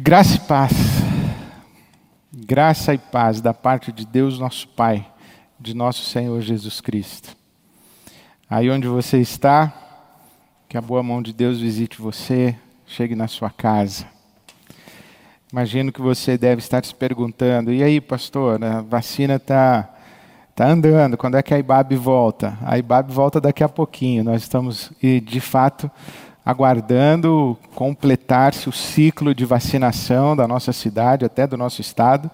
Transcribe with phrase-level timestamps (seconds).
[0.00, 0.72] Graça e paz.
[2.32, 5.04] Graça e paz da parte de Deus, nosso Pai,
[5.58, 7.36] de nosso Senhor Jesus Cristo.
[8.48, 9.74] Aí onde você está,
[10.68, 12.54] que a boa mão de Deus visite você,
[12.86, 14.06] chegue na sua casa.
[15.52, 19.92] Imagino que você deve estar se perguntando: e aí, pastor, a vacina está
[20.54, 22.56] tá andando, quando é que a IBAB volta?
[22.62, 24.22] A IBAB volta daqui a pouquinho.
[24.22, 25.90] Nós estamos, de fato,
[26.48, 32.30] aguardando completar-se o ciclo de vacinação da nossa cidade, até do nosso estado.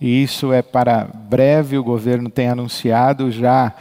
[0.00, 3.74] E isso é para breve, o governo tem anunciado já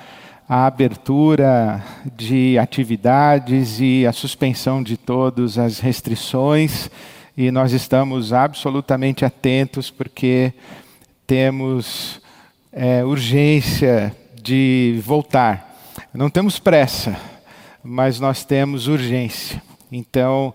[0.49, 1.83] a abertura
[2.15, 6.89] de atividades e a suspensão de todas as restrições.
[7.37, 10.53] E nós estamos absolutamente atentos porque
[11.27, 12.19] temos
[12.73, 15.77] é, urgência de voltar.
[16.11, 17.15] Não temos pressa,
[17.83, 19.66] mas nós temos urgência.
[19.91, 20.53] Então,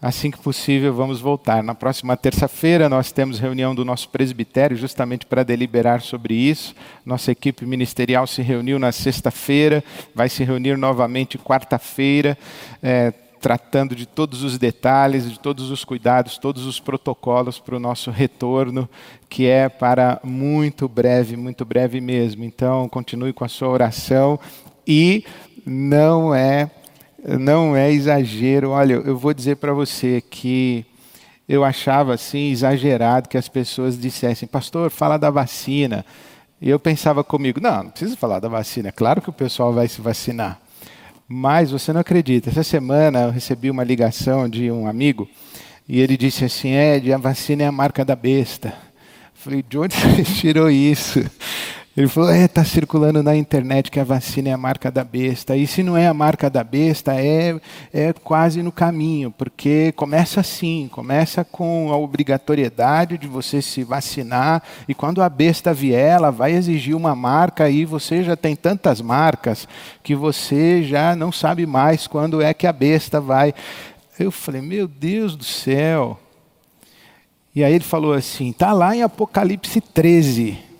[0.00, 1.62] assim que possível, vamos voltar.
[1.62, 6.74] Na próxima terça-feira, nós temos reunião do nosso presbitério, justamente para deliberar sobre isso.
[7.06, 12.36] Nossa equipe ministerial se reuniu na sexta-feira, vai se reunir novamente quarta-feira,
[12.82, 17.80] é, tratando de todos os detalhes, de todos os cuidados, todos os protocolos para o
[17.80, 18.88] nosso retorno,
[19.28, 22.44] que é para muito breve, muito breve mesmo.
[22.44, 24.38] Então, continue com a sua oração
[24.86, 25.24] e
[25.64, 26.70] não é
[27.22, 28.70] não é exagero.
[28.70, 30.84] Olha, eu vou dizer para você que
[31.48, 36.04] eu achava assim exagerado que as pessoas dissessem, pastor, fala da vacina.
[36.60, 38.88] E eu pensava comigo, não, não precisa falar da vacina.
[38.88, 40.60] É claro que o pessoal vai se vacinar.
[41.26, 42.50] Mas você não acredita.
[42.50, 45.28] Essa semana eu recebi uma ligação de um amigo
[45.88, 48.68] e ele disse assim: Ed, a vacina é a marca da besta.
[48.68, 48.74] Eu
[49.34, 51.20] falei, de onde você tirou isso?
[51.94, 55.54] Ele falou: é, está circulando na internet que a vacina é a marca da besta.
[55.54, 57.60] E se não é a marca da besta, é,
[57.92, 64.62] é quase no caminho, porque começa assim: começa com a obrigatoriedade de você se vacinar,
[64.88, 69.02] e quando a besta vier, ela vai exigir uma marca, e você já tem tantas
[69.02, 69.68] marcas
[70.02, 73.52] que você já não sabe mais quando é que a besta vai.
[74.18, 76.18] Eu falei: meu Deus do céu.
[77.54, 80.71] E aí ele falou assim: está lá em Apocalipse 13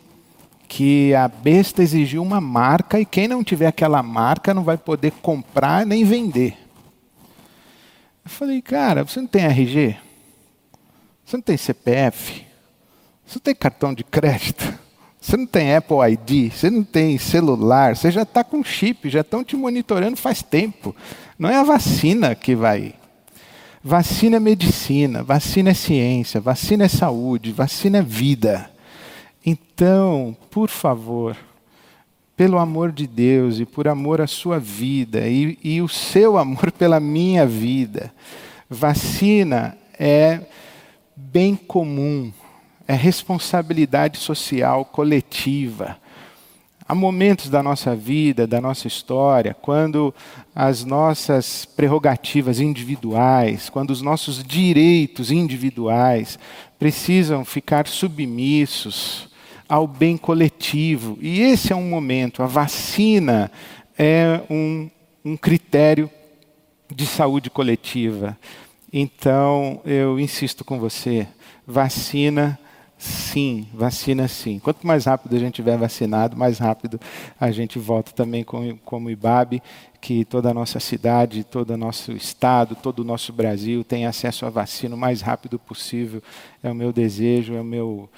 [0.74, 5.12] que a besta exigiu uma marca e quem não tiver aquela marca não vai poder
[5.20, 6.56] comprar nem vender.
[8.24, 9.98] Eu falei, cara, você não tem RG?
[11.26, 12.46] Você não tem CPF?
[13.26, 14.72] Você não tem cartão de crédito?
[15.20, 16.50] Você não tem Apple ID?
[16.50, 17.94] Você não tem celular?
[17.94, 20.96] Você já está com chip, já estão te monitorando faz tempo.
[21.38, 22.94] Não é a vacina que vai.
[23.84, 28.71] Vacina é medicina, vacina é ciência, vacina é saúde, vacina é vida.
[29.44, 31.36] Então, por favor,
[32.36, 36.70] pelo amor de Deus e por amor à sua vida e, e o seu amor
[36.72, 38.12] pela minha vida,
[38.70, 40.40] vacina é
[41.16, 42.32] bem comum,
[42.86, 45.98] é responsabilidade social coletiva.
[46.88, 50.14] Há momentos da nossa vida, da nossa história, quando
[50.54, 56.38] as nossas prerrogativas individuais, quando os nossos direitos individuais
[56.78, 59.31] precisam ficar submissos
[59.72, 61.16] ao bem coletivo.
[61.18, 62.42] E esse é um momento.
[62.42, 63.50] A vacina
[63.98, 64.90] é um,
[65.24, 66.10] um critério
[66.94, 68.36] de saúde coletiva.
[68.92, 71.26] Então, eu insisto com você:
[71.66, 72.58] vacina
[72.98, 74.58] sim, vacina sim.
[74.58, 77.00] Quanto mais rápido a gente tiver vacinado, mais rápido
[77.40, 79.62] a gente volta também com, como IBAB,
[80.02, 84.44] que toda a nossa cidade, todo o nosso estado, todo o nosso Brasil tenha acesso
[84.44, 86.22] à vacina o mais rápido possível.
[86.62, 88.10] É o meu desejo, é o meu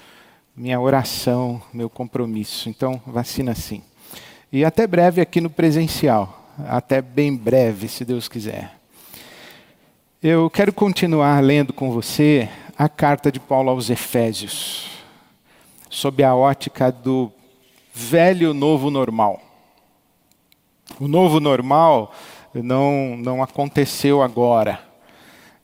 [0.55, 2.69] minha oração, meu compromisso.
[2.69, 3.83] Então, vacina sim.
[4.51, 6.43] E até breve aqui no presencial.
[6.69, 8.79] Até bem breve, se Deus quiser.
[10.23, 14.89] Eu quero continuar lendo com você a carta de Paulo aos Efésios,
[15.89, 17.31] sob a ótica do
[17.93, 19.41] velho novo normal.
[20.99, 22.13] O novo normal
[22.53, 24.79] não, não aconteceu agora,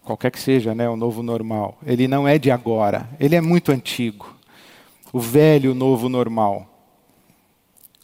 [0.04, 1.78] qualquer que seja né, o novo normal.
[1.86, 4.41] Ele não é de agora, ele é muito antigo
[5.12, 6.68] o velho novo normal.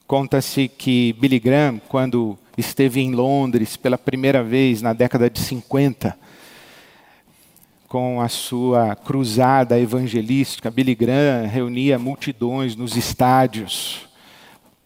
[0.05, 6.17] Conta-se que Billy Graham, quando esteve em Londres pela primeira vez na década de 50,
[7.87, 14.06] com a sua cruzada evangelística, Billy Graham reunia multidões nos estádios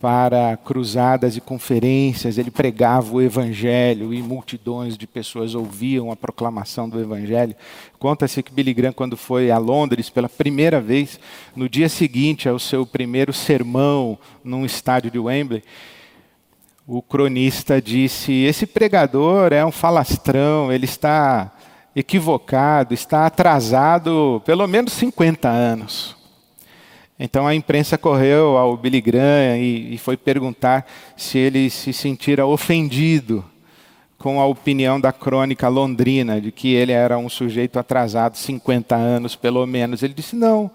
[0.01, 6.89] para cruzadas e conferências, ele pregava o evangelho e multidões de pessoas ouviam a proclamação
[6.89, 7.55] do evangelho.
[7.99, 11.19] Conta-se que Billy Graham, quando foi a Londres pela primeira vez,
[11.55, 15.63] no dia seguinte ao seu primeiro sermão num estádio de Wembley,
[16.87, 21.51] o cronista disse: Esse pregador é um falastrão, ele está
[21.95, 26.20] equivocado, está atrasado pelo menos 50 anos.
[27.23, 32.47] Então a imprensa correu ao Billy Graham e, e foi perguntar se ele se sentira
[32.47, 33.45] ofendido
[34.17, 39.35] com a opinião da crônica londrina de que ele era um sujeito atrasado 50 anos
[39.35, 40.01] pelo menos.
[40.01, 40.71] Ele disse: Não,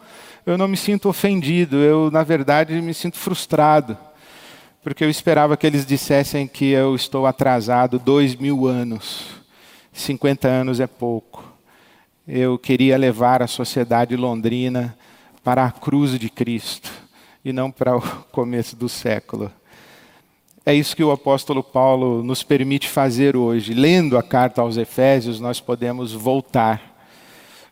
[0.47, 3.99] eu não me sinto ofendido, eu na verdade me sinto frustrado,
[4.85, 9.25] porque eu esperava que eles dissessem que eu estou atrasado dois mil anos.
[9.93, 11.45] 50 anos é pouco.
[12.29, 14.97] Eu queria levar a sociedade londrina
[15.47, 16.91] para a cruz de Cristo
[17.45, 18.03] e não para o
[18.33, 19.49] começo do século.
[20.65, 23.73] É isso que o apóstolo Paulo nos permite fazer hoje.
[23.73, 26.97] Lendo a carta aos Efésios, nós podemos voltar.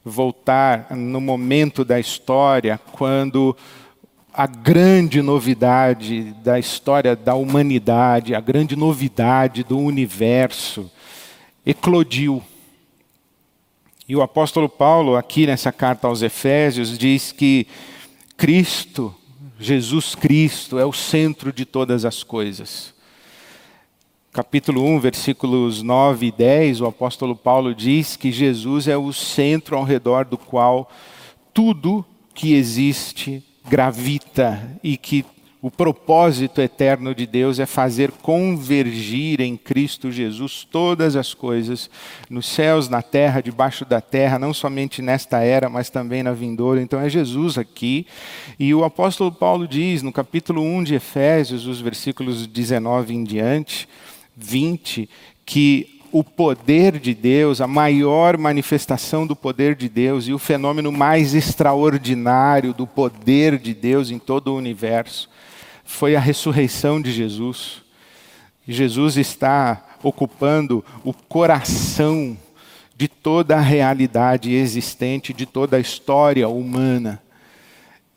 [0.05, 3.56] Voltar no momento da história quando
[4.32, 10.88] a grande novidade da história da humanidade, a grande novidade do universo,
[11.67, 12.41] eclodiu
[14.06, 17.67] e o apóstolo Paulo, aqui nessa carta aos Efésios, diz que
[18.37, 19.15] Cristo,
[19.59, 22.93] Jesus Cristo, é o centro de todas as coisas.
[24.31, 29.77] Capítulo 1, versículos 9 e 10, o apóstolo Paulo diz que Jesus é o centro
[29.77, 30.91] ao redor do qual
[31.55, 32.05] tudo
[32.35, 35.25] que existe gravita e que
[35.64, 41.88] o propósito eterno de Deus é fazer convergir em Cristo Jesus todas as coisas,
[42.28, 46.82] nos céus, na terra, debaixo da terra, não somente nesta era, mas também na vindoura.
[46.82, 48.06] Então é Jesus aqui.
[48.58, 53.88] E o apóstolo Paulo diz no capítulo 1 de Efésios, os versículos 19 em diante,
[54.37, 55.08] 20,
[55.46, 60.93] que o poder de Deus, a maior manifestação do poder de Deus e o fenômeno
[60.93, 65.32] mais extraordinário do poder de Deus em todo o universo
[65.84, 67.82] foi a ressurreição de Jesus.
[68.66, 72.36] Jesus está ocupando o coração
[72.96, 77.20] de toda a realidade existente, de toda a história humana.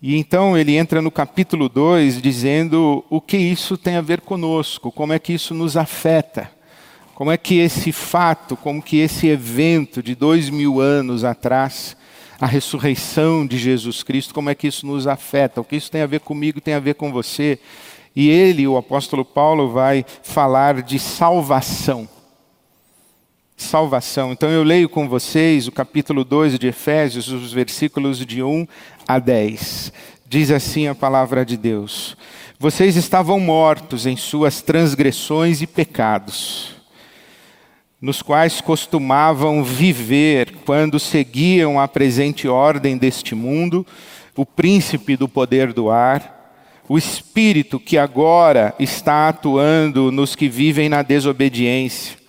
[0.02, 4.92] E então ele entra no capítulo 2 dizendo o que isso tem a ver conosco,
[4.92, 6.52] como é que isso nos afeta,
[7.16, 11.97] como é que esse fato, como que esse evento de dois mil anos atrás
[12.40, 16.02] a ressurreição de Jesus Cristo, como é que isso nos afeta, o que isso tem
[16.02, 17.60] a ver comigo, tem a ver com você.
[18.16, 22.08] E ele, o apóstolo Paulo, vai falar de salvação.
[23.56, 24.32] Salvação.
[24.32, 28.68] Então eu leio com vocês o capítulo 2 de Efésios, os versículos de 1
[29.08, 29.92] a 10.
[30.28, 32.16] Diz assim a palavra de Deus:
[32.60, 36.77] Vocês estavam mortos em suas transgressões e pecados
[38.02, 43.86] nos quais costumavam viver quando seguiam a presente ordem deste mundo,
[44.36, 46.36] o príncipe do poder do ar,
[46.88, 52.27] o espírito que agora está atuando nos que vivem na desobediência.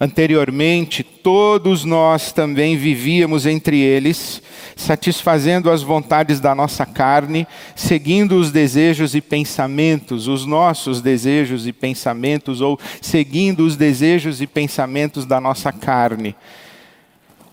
[0.00, 4.40] Anteriormente, todos nós também vivíamos entre eles,
[4.76, 11.72] satisfazendo as vontades da nossa carne, seguindo os desejos e pensamentos, os nossos desejos e
[11.72, 16.36] pensamentos, ou seguindo os desejos e pensamentos da nossa carne.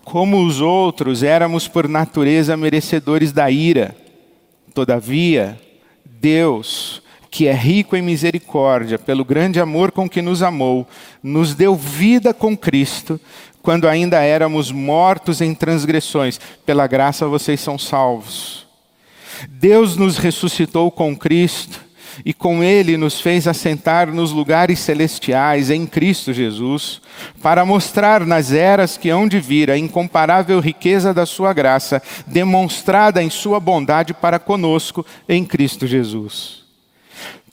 [0.04, 3.96] Como os outros, éramos por natureza merecedores da ira.
[4.72, 5.58] Todavia,
[6.04, 7.02] Deus,
[7.36, 10.88] que é rico em misericórdia, pelo grande amor com que nos amou,
[11.22, 13.20] nos deu vida com Cristo,
[13.60, 16.40] quando ainda éramos mortos em transgressões.
[16.64, 18.66] Pela graça vocês são salvos.
[19.50, 21.78] Deus nos ressuscitou com Cristo
[22.24, 27.02] e com Ele nos fez assentar nos lugares celestiais em Cristo Jesus,
[27.42, 33.22] para mostrar nas eras que hão de vir a incomparável riqueza da Sua graça, demonstrada
[33.22, 36.64] em Sua bondade para conosco em Cristo Jesus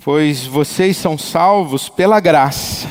[0.03, 2.88] pois vocês são salvos pela graça.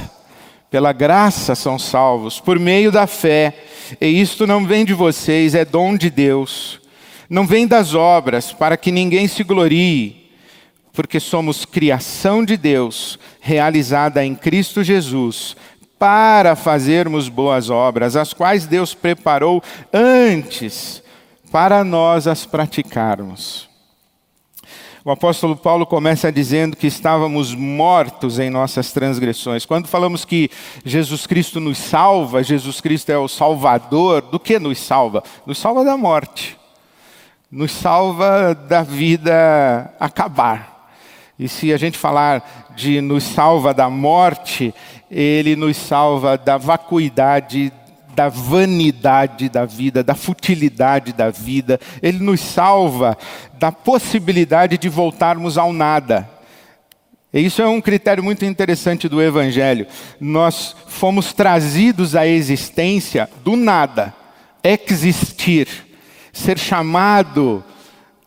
[0.70, 3.54] Pela graça são salvos, por meio da fé.
[4.00, 6.80] E isto não vem de vocês, é dom de Deus.
[7.28, 10.30] Não vem das obras, para que ninguém se glorie,
[10.92, 15.56] porque somos criação de Deus, realizada em Cristo Jesus,
[15.98, 19.62] para fazermos boas obras, as quais Deus preparou
[19.92, 21.02] antes
[21.50, 23.71] para nós as praticarmos.
[25.04, 29.66] O apóstolo Paulo começa dizendo que estávamos mortos em nossas transgressões.
[29.66, 30.48] Quando falamos que
[30.84, 35.24] Jesus Cristo nos salva, Jesus Cristo é o Salvador, do que nos salva?
[35.44, 36.56] Nos salva da morte,
[37.50, 40.88] nos salva da vida acabar.
[41.36, 44.72] E se a gente falar de nos salva da morte,
[45.10, 47.72] ele nos salva da vacuidade
[48.14, 51.80] da vanidade da vida, da futilidade da vida.
[52.02, 53.16] Ele nos salva
[53.58, 56.28] da possibilidade de voltarmos ao nada.
[57.32, 59.86] E isso é um critério muito interessante do Evangelho.
[60.20, 64.14] Nós fomos trazidos à existência do nada,
[64.62, 65.66] existir,
[66.30, 67.64] ser chamado,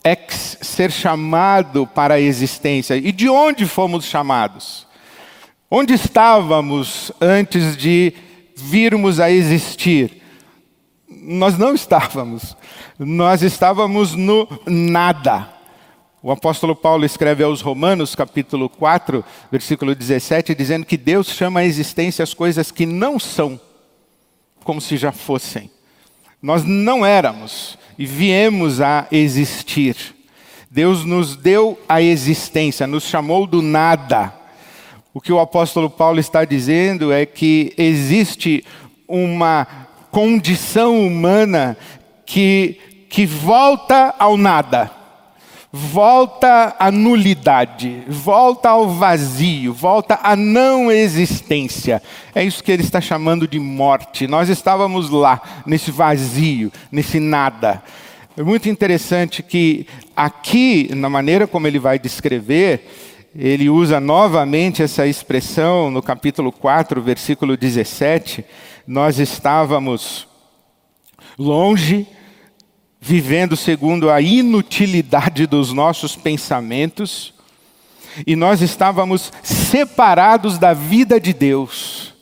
[0.03, 2.95] ex, ser chamado para a existência.
[2.95, 4.87] E de onde fomos chamados?
[5.69, 8.13] Onde estávamos antes de
[8.55, 10.21] virmos a existir?
[11.07, 12.55] Nós não estávamos.
[12.97, 15.49] Nós estávamos no nada.
[16.23, 21.65] O apóstolo Paulo escreve aos Romanos, capítulo 4, versículo 17, dizendo que Deus chama à
[21.65, 23.59] existência as coisas que não são,
[24.63, 25.69] como se já fossem.
[26.41, 29.95] Nós não éramos e viemos a existir.
[30.71, 34.33] Deus nos deu a existência, nos chamou do nada.
[35.15, 38.65] O que o apóstolo Paulo está dizendo é que existe
[39.07, 39.65] uma
[40.11, 41.77] condição humana
[42.25, 44.91] que, que volta ao nada
[45.77, 52.01] volta à nulidade, volta ao vazio, volta à não existência.
[52.33, 54.25] É isso que ele está chamando de morte.
[54.25, 57.83] Nós estávamos lá, nesse vazio, nesse nada.
[58.37, 62.87] É muito interessante que aqui, na maneira como ele vai descrever,
[63.37, 68.45] ele usa novamente essa expressão no capítulo 4, versículo 17.
[68.87, 70.25] Nós estávamos
[71.37, 72.07] longe,
[73.01, 77.33] vivendo segundo a inutilidade dos nossos pensamentos,
[78.25, 82.13] e nós estávamos separados da vida de Deus.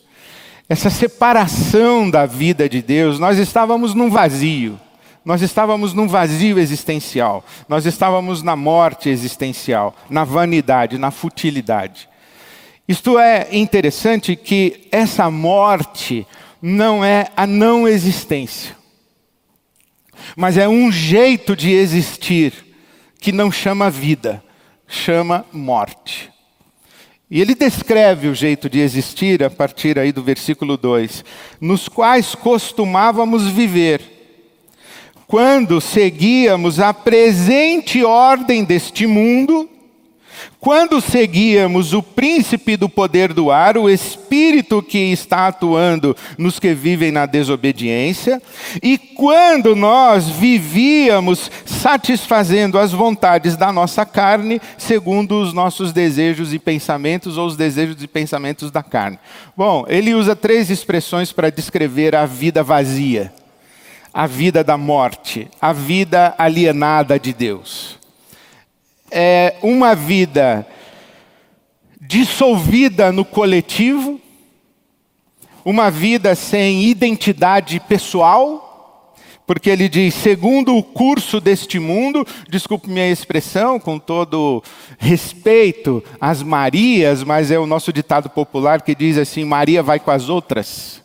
[0.68, 4.80] Essa separação da vida de Deus, nós estávamos num vazio.
[5.24, 7.44] Nós estávamos num vazio existencial.
[7.68, 12.08] Nós estávamos na morte existencial, na vanidade, na futilidade.
[12.86, 16.26] Isto é interessante que essa morte
[16.60, 18.84] não é a não existência
[20.36, 22.52] mas é um jeito de existir
[23.20, 24.42] que não chama vida,
[24.86, 26.30] chama morte.
[27.30, 31.24] E ele descreve o jeito de existir a partir aí do versículo 2,
[31.60, 34.23] nos quais costumávamos viver,
[35.26, 39.68] quando seguíamos a presente ordem deste mundo,
[40.64, 46.72] quando seguíamos o príncipe do poder do ar, o espírito que está atuando nos que
[46.72, 48.40] vivem na desobediência,
[48.82, 56.58] e quando nós vivíamos satisfazendo as vontades da nossa carne, segundo os nossos desejos e
[56.58, 59.18] pensamentos, ou os desejos e pensamentos da carne.
[59.54, 63.32] Bom, ele usa três expressões para descrever a vida vazia,
[64.14, 67.98] a vida da morte, a vida alienada de Deus
[69.16, 70.66] é uma vida
[72.00, 74.20] dissolvida no coletivo,
[75.64, 79.14] uma vida sem identidade pessoal,
[79.46, 84.64] porque ele diz, segundo o curso deste mundo, desculpe minha expressão, com todo
[84.98, 90.10] respeito às Marias, mas é o nosso ditado popular que diz assim: Maria vai com
[90.10, 91.03] as outras.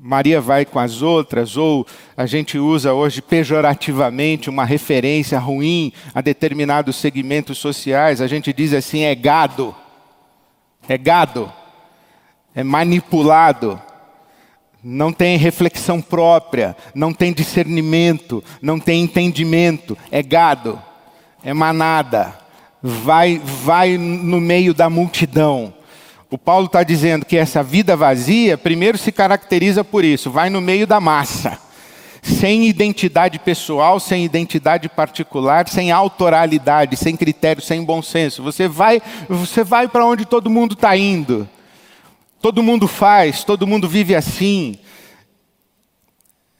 [0.00, 1.84] Maria vai com as outras, ou
[2.16, 8.72] a gente usa hoje pejorativamente uma referência ruim a determinados segmentos sociais, a gente diz
[8.72, 9.74] assim: é gado,
[10.88, 11.52] é gado,
[12.54, 13.82] é manipulado,
[14.84, 20.80] não tem reflexão própria, não tem discernimento, não tem entendimento, é gado,
[21.42, 22.38] é manada,
[22.80, 25.74] vai, vai no meio da multidão.
[26.30, 30.60] O Paulo está dizendo que essa vida vazia, primeiro se caracteriza por isso, vai no
[30.60, 31.58] meio da massa,
[32.22, 38.42] sem identidade pessoal, sem identidade particular, sem autoralidade, sem critério, sem bom senso.
[38.42, 41.48] Você vai, você vai para onde todo mundo está indo.
[42.42, 44.78] Todo mundo faz, todo mundo vive assim.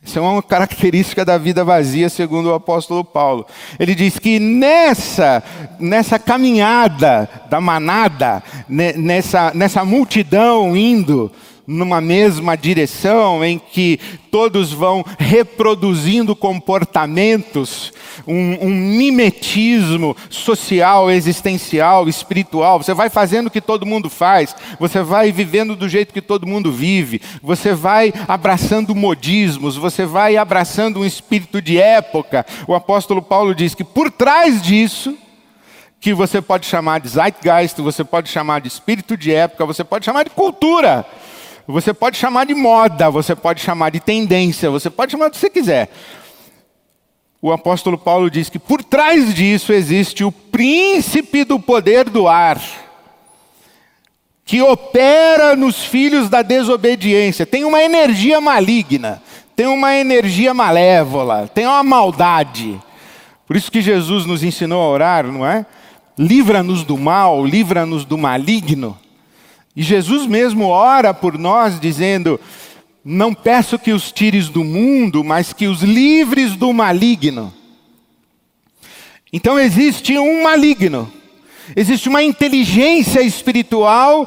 [0.08, 3.44] Isso é uma característica da vida vazia, segundo o apóstolo Paulo.
[3.78, 5.42] Ele diz que nessa,
[5.78, 11.30] nessa caminhada da manada, nessa, nessa multidão indo,
[11.68, 17.92] numa mesma direção, em que todos vão reproduzindo comportamentos,
[18.26, 22.82] um, um, mimetismo social, existencial, espiritual.
[22.82, 26.46] Você vai fazendo o que todo mundo faz, você vai vivendo do jeito que todo
[26.46, 32.46] mundo vive, você vai abraçando modismos, você vai abraçando um espírito de época.
[32.66, 35.18] O apóstolo Paulo diz que por trás disso,
[36.00, 40.06] que você pode chamar de zeitgeist, você pode chamar de espírito de época, você pode
[40.06, 41.04] chamar de cultura.
[41.68, 45.38] Você pode chamar de moda, você pode chamar de tendência, você pode chamar do que
[45.38, 45.90] você quiser.
[47.40, 52.58] O apóstolo Paulo diz que por trás disso existe o príncipe do poder do ar,
[54.44, 57.44] que opera nos filhos da desobediência.
[57.44, 59.22] Tem uma energia maligna,
[59.54, 62.80] tem uma energia malévola, tem uma maldade.
[63.46, 65.66] Por isso que Jesus nos ensinou a orar, não é?
[66.18, 68.98] livra-nos do mal, livra-nos do maligno.
[69.78, 72.40] E Jesus mesmo ora por nós, dizendo:
[73.04, 77.54] Não peço que os tires do mundo, mas que os livres do maligno.
[79.32, 81.08] Então existe um maligno,
[81.76, 84.26] existe uma inteligência espiritual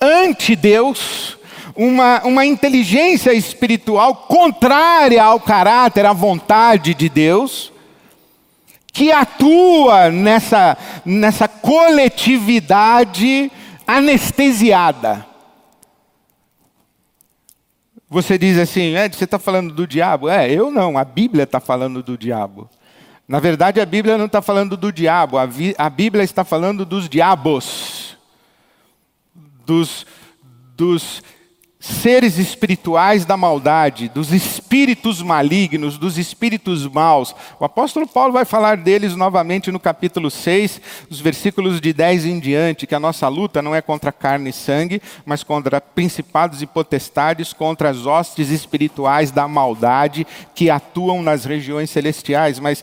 [0.00, 1.38] anti-Deus,
[1.74, 7.72] uma, uma inteligência espiritual contrária ao caráter, à vontade de Deus,
[8.92, 13.50] que atua nessa, nessa coletividade
[13.86, 15.26] anestesiada.
[18.08, 20.28] Você diz assim, Ed, você está falando do diabo?
[20.28, 22.70] É, eu não, a Bíblia está falando do diabo.
[23.26, 25.48] Na verdade, a Bíblia não está falando do diabo, a,
[25.78, 28.18] a Bíblia está falando dos diabos,
[29.64, 30.06] dos,
[30.76, 31.22] dos
[31.84, 37.36] seres espirituais da maldade, dos espíritos malignos, dos espíritos maus.
[37.60, 42.40] O apóstolo Paulo vai falar deles novamente no capítulo 6, os versículos de 10 em
[42.40, 46.66] diante, que a nossa luta não é contra carne e sangue, mas contra principados e
[46.66, 52.58] potestades, contra as hostes espirituais da maldade que atuam nas regiões celestiais.
[52.58, 52.82] Mas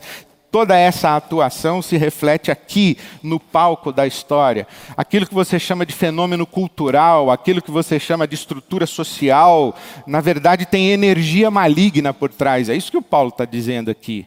[0.52, 4.68] Toda essa atuação se reflete aqui no palco da história.
[4.94, 9.74] Aquilo que você chama de fenômeno cultural, aquilo que você chama de estrutura social,
[10.06, 12.68] na verdade tem energia maligna por trás.
[12.68, 14.26] É isso que o Paulo está dizendo aqui.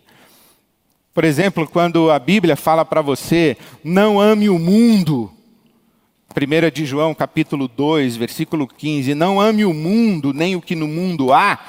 [1.14, 5.32] Por exemplo, quando a Bíblia fala para você, não ame o mundo.
[6.36, 9.14] 1 de João, capítulo 2, versículo 15.
[9.14, 11.60] Não ame o mundo, nem o que no mundo há.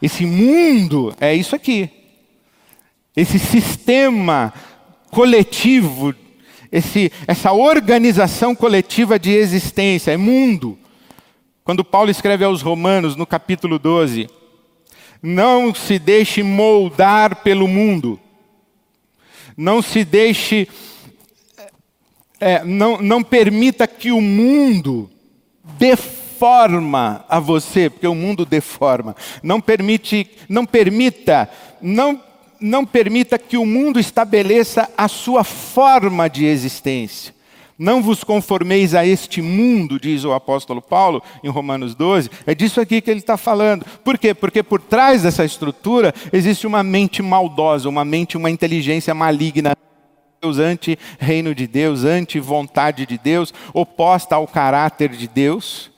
[0.00, 1.97] Esse mundo é isso aqui
[3.20, 4.54] esse sistema
[5.10, 6.14] coletivo,
[6.70, 10.78] esse, essa organização coletiva de existência, é mundo.
[11.64, 14.30] Quando Paulo escreve aos Romanos, no capítulo 12,
[15.20, 18.20] não se deixe moldar pelo mundo,
[19.56, 20.68] não se deixe,
[22.38, 25.10] é, não, não permita que o mundo
[25.76, 29.16] deforma a você, porque o mundo deforma.
[29.42, 31.50] Não permite, não permita,
[31.82, 32.27] não
[32.60, 37.34] não permita que o mundo estabeleça a sua forma de existência.
[37.78, 42.28] Não vos conformeis a este mundo, diz o apóstolo Paulo em Romanos 12.
[42.44, 43.86] É disso aqui que ele está falando.
[44.02, 44.34] Por quê?
[44.34, 49.76] Porque por trás dessa estrutura existe uma mente maldosa, uma mente, uma inteligência maligna.
[50.42, 55.90] Deus, anti-reino de Deus, anti-vontade de Deus, oposta ao caráter de Deus.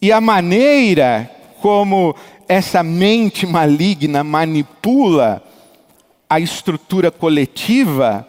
[0.00, 1.30] E a maneira
[1.62, 2.14] como
[2.46, 5.42] essa mente maligna manipula
[6.28, 8.28] a estrutura coletiva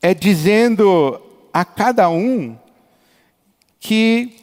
[0.00, 1.20] é dizendo
[1.52, 2.56] a cada um
[3.80, 4.36] que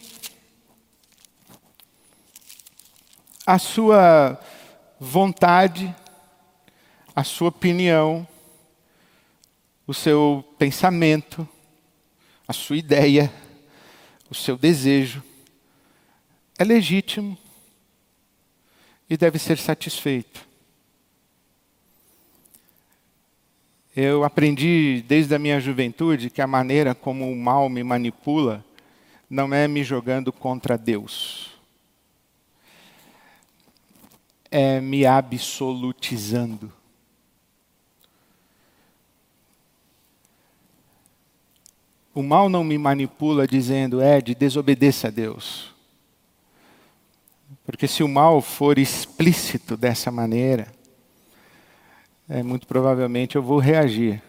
[3.45, 4.39] a sua
[4.99, 5.93] vontade,
[7.15, 8.27] a sua opinião,
[9.85, 11.47] o seu pensamento,
[12.47, 13.31] a sua ideia,
[14.29, 15.23] o seu desejo
[16.57, 17.37] é legítimo
[19.09, 20.52] e deve ser satisfeito.
[23.95, 28.65] Eu aprendi desde a minha juventude que a maneira como o mal me manipula
[29.29, 31.51] não é me jogando contra Deus,
[34.49, 36.73] é me absolutizando.
[42.15, 45.73] O mal não me manipula dizendo, Ed, desobedeça a Deus.
[47.65, 50.71] Porque se o mal for explícito dessa maneira,
[52.27, 54.21] é, muito provavelmente eu vou reagir.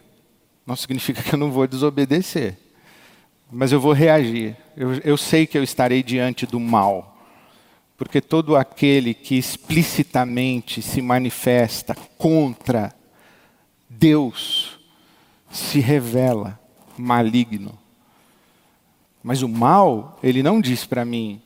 [0.66, 2.57] Não significa que eu não vou desobedecer,
[3.50, 4.57] mas eu vou reagir.
[4.76, 7.16] Eu, eu sei que eu estarei diante do mal,
[7.96, 12.92] porque todo aquele que explicitamente se manifesta contra
[13.88, 14.78] Deus
[15.50, 16.59] se revela
[16.98, 17.78] maligno.
[19.22, 21.40] Mas o mal, ele não diz para mim,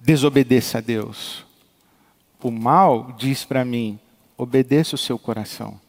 [0.00, 1.44] desobedeça a Deus.
[2.42, 3.98] O mal diz para mim,
[4.36, 5.80] obedeça o seu coração.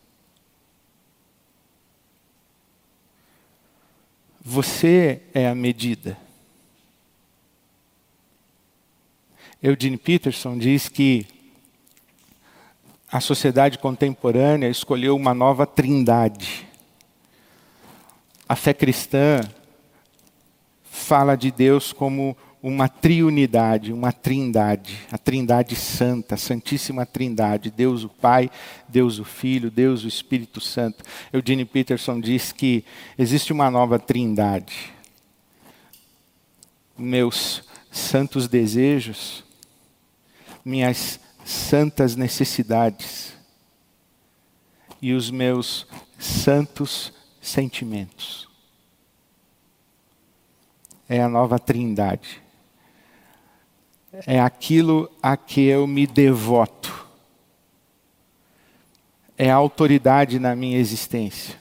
[4.41, 6.17] Você é a medida.
[9.61, 11.25] Eugene Peterson diz que
[13.11, 16.67] a sociedade contemporânea escolheu uma nova trindade.
[18.47, 19.41] A fé cristã
[20.83, 28.03] fala de Deus como uma triunidade, uma trindade, a trindade santa, a santíssima trindade, Deus
[28.03, 28.49] o Pai,
[28.89, 31.03] Deus o Filho, Deus o Espírito Santo.
[31.31, 32.83] Eugene Peterson diz que
[33.19, 34.91] existe uma nova trindade.
[36.97, 39.43] Meus santos desejos,
[40.65, 43.35] minhas santas necessidades
[44.99, 45.85] e os meus
[46.17, 48.49] santos sentimentos.
[51.07, 52.43] é a nova trindade.
[54.25, 57.05] É aquilo a que eu me devoto.
[59.37, 61.59] É a autoridade na minha existência.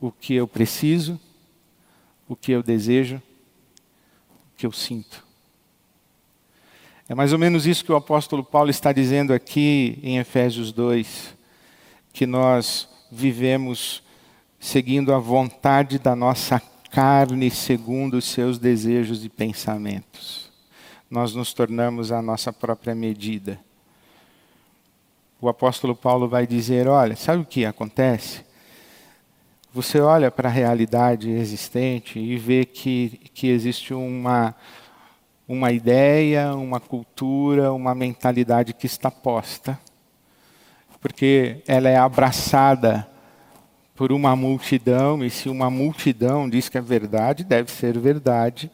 [0.00, 1.20] O que eu preciso,
[2.28, 5.24] o que eu desejo, o que eu sinto.
[7.08, 11.34] É mais ou menos isso que o apóstolo Paulo está dizendo aqui em Efésios 2,
[12.12, 14.02] que nós vivemos
[14.58, 16.62] seguindo a vontade da nossa
[16.94, 20.48] carne, segundo os seus desejos e pensamentos.
[21.10, 23.58] Nós nos tornamos a nossa própria medida.
[25.40, 28.44] O apóstolo Paulo vai dizer: olha, sabe o que acontece?
[29.72, 34.54] Você olha para a realidade existente e vê que, que existe uma
[35.46, 39.78] uma ideia, uma cultura, uma mentalidade que está posta,
[41.02, 43.06] porque ela é abraçada
[43.94, 48.70] por uma multidão, e se uma multidão diz que é verdade, deve ser verdade.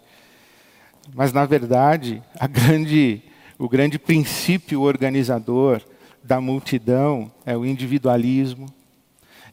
[1.15, 3.23] Mas na verdade, grande,
[3.59, 5.83] o grande princípio organizador
[6.23, 8.67] da multidão é o individualismo,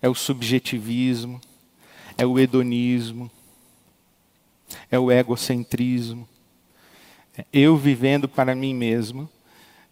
[0.02, 1.42] é o subjetivismo,
[2.18, 3.30] é o hedonismo,
[4.90, 6.28] é o egocentrismo
[7.52, 9.30] eu vivendo para mim mesmo,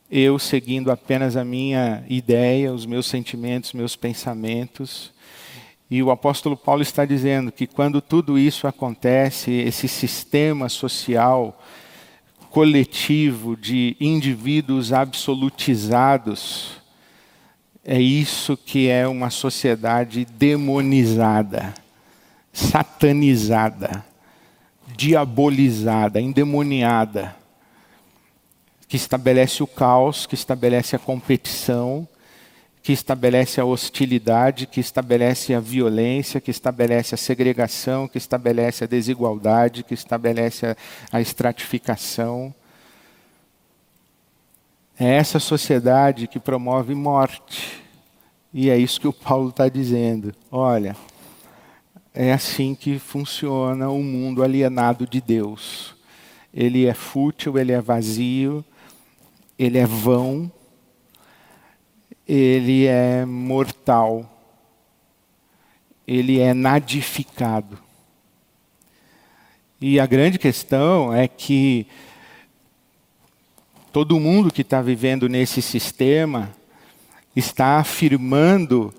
[0.09, 5.11] eu seguindo apenas a minha ideia, os meus sentimentos, meus pensamentos.
[5.89, 11.61] E o apóstolo Paulo está dizendo que quando tudo isso acontece, esse sistema social
[12.49, 16.81] coletivo de indivíduos absolutizados,
[17.83, 21.73] é isso que é uma sociedade demonizada,
[22.51, 24.03] satanizada
[24.95, 27.35] diabolizada, endemoniada,
[28.87, 32.07] que estabelece o caos, que estabelece a competição,
[32.85, 38.87] que estabelece a hostilidade, que estabelece a violência, que estabelece a segregação, que estabelece a
[38.87, 40.75] desigualdade, que estabelece a,
[41.11, 42.53] a estratificação.
[44.99, 47.81] É essa sociedade que promove morte.
[48.53, 50.31] E é isso que o Paulo está dizendo.
[50.51, 50.95] Olha,
[52.13, 55.95] é assim que funciona o mundo alienado de Deus.
[56.53, 58.63] Ele é fútil, ele é vazio,
[59.57, 60.51] ele é vão,
[62.27, 64.29] ele é mortal,
[66.07, 67.77] ele é nadificado.
[69.79, 71.85] E a grande questão é que
[73.91, 76.51] todo mundo que está vivendo nesse sistema
[77.35, 78.93] está afirmando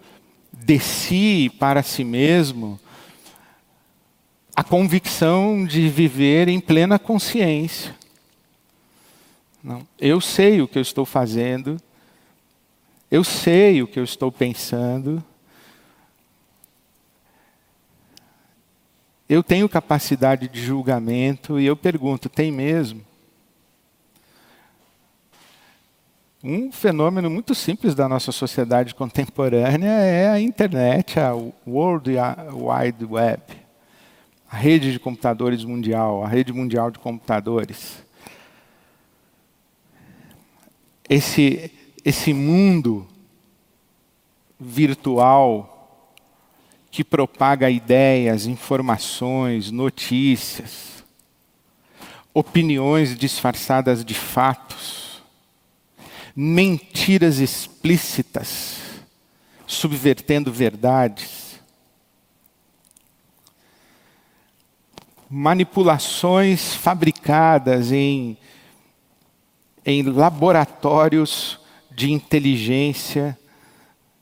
[0.52, 2.78] de si para si mesmo
[4.54, 7.94] a convicção de viver em plena consciência.
[9.62, 11.78] Não, eu sei o que eu estou fazendo,
[13.10, 15.22] eu sei o que eu estou pensando,
[19.28, 23.04] eu tenho capacidade de julgamento e eu pergunto: tem mesmo?
[26.42, 31.32] Um fenômeno muito simples da nossa sociedade contemporânea é a internet, a
[31.66, 33.66] World Wide Web
[34.50, 38.04] a rede de computadores mundial, a rede mundial de computadores.
[41.08, 41.70] Esse,
[42.06, 43.04] esse mundo
[44.60, 46.06] virtual
[46.88, 51.04] que propaga ideias, informações, notícias,
[52.32, 55.20] opiniões disfarçadas de fatos,
[56.36, 58.76] mentiras explícitas,
[59.66, 61.58] subvertendo verdades
[65.28, 68.38] manipulações fabricadas em,
[69.84, 71.65] em laboratórios
[71.96, 73.38] de inteligência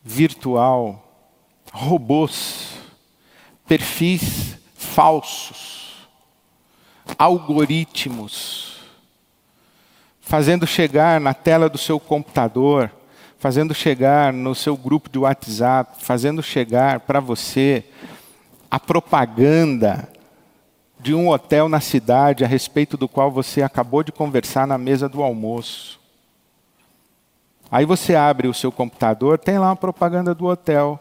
[0.01, 1.27] virtual,
[1.73, 2.69] robôs,
[3.67, 6.07] perfis falsos,
[7.19, 8.77] algoritmos,
[10.21, 12.93] fazendo chegar na tela do seu computador,
[13.39, 17.85] fazendo chegar no seu grupo de WhatsApp, fazendo chegar para você
[18.71, 20.09] a propaganda
[21.01, 25.09] de um hotel na cidade a respeito do qual você acabou de conversar na mesa
[25.09, 26.04] do almoço.
[27.71, 31.01] Aí você abre o seu computador, tem lá uma propaganda do hotel.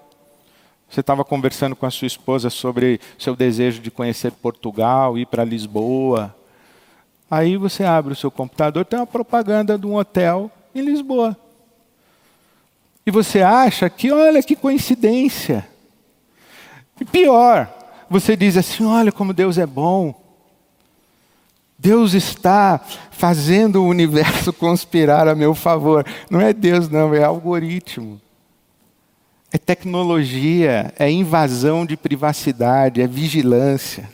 [0.90, 5.44] Você estava conversando com a sua esposa sobre seu desejo de conhecer Portugal, ir para
[5.44, 6.36] Lisboa.
[7.30, 11.36] Aí você abre o seu computador, tem uma propaganda de um hotel em Lisboa.
[13.06, 15.68] E você acha que, olha que coincidência.
[17.00, 17.72] E pior,
[18.10, 20.23] você diz assim: olha como Deus é bom.
[21.84, 22.80] Deus está
[23.12, 26.06] fazendo o universo conspirar a meu favor.
[26.32, 28.22] Não é Deus, não, é algoritmo.
[29.52, 34.10] É tecnologia, é invasão de privacidade, é vigilância.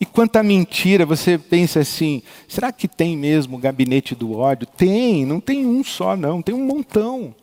[0.00, 4.66] E quanta mentira, você pensa assim: será que tem mesmo gabinete do ódio?
[4.66, 7.34] Tem, não tem um só, não, tem um montão.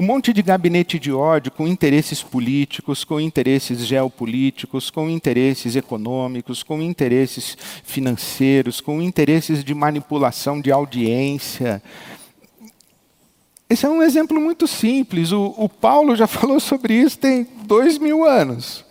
[0.00, 6.62] Um monte de gabinete de ódio com interesses políticos, com interesses geopolíticos, com interesses econômicos,
[6.62, 11.82] com interesses financeiros, com interesses de manipulação de audiência.
[13.68, 15.30] Esse é um exemplo muito simples.
[15.30, 18.86] O, o Paulo já falou sobre isso tem dois mil anos.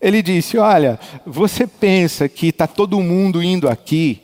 [0.00, 4.20] Ele disse: Olha, você pensa que está todo mundo indo aqui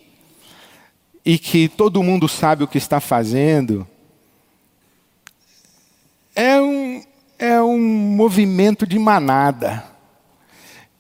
[1.25, 3.87] e que todo mundo sabe o que está fazendo?
[6.35, 7.03] É um,
[7.39, 9.85] é um movimento de manada,